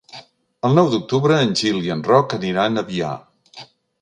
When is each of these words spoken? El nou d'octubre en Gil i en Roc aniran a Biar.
El 0.69 0.77
nou 0.79 0.87
d'octubre 0.93 1.37
en 1.49 1.53
Gil 1.61 1.77
i 1.89 1.93
en 1.97 2.01
Roc 2.09 2.35
aniran 2.39 2.83
a 2.85 2.89
Biar. 2.89 3.13